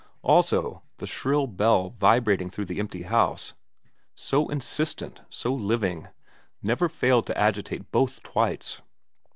[0.23, 3.53] Also the shrill bell vibrating through the empty Louse,
[4.15, 6.07] so insistent, so living,
[6.63, 8.81] never failed to agitate both Twites.